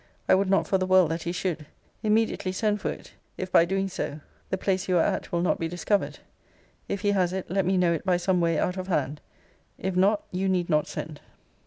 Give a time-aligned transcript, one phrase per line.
[0.27, 1.67] I would not for the world [that he should.]
[2.01, 5.59] Immediately send for it, if, by doing so, the place you are at [will not
[5.59, 6.17] be] discovered.
[6.87, 9.21] If he has it, let me know it by some way [out of] hand.
[9.77, 11.21] If not, you need not send.